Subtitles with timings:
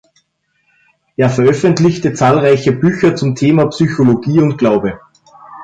[1.15, 4.99] Er veröffentlichte zahlreiche Bücher zum Thema Psychologie und Glaube.